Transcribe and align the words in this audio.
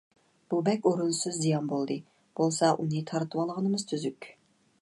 بۇ 0.53 0.61
بەك 0.69 0.87
ئورۇنسىز 0.91 1.37
زىيان 1.43 1.69
بولدى. 1.73 1.99
بولسا، 2.41 2.73
ئۇنى 2.81 3.03
تارتىۋالغىنىمىز 3.13 3.89
تۈزۈك، 3.93 4.33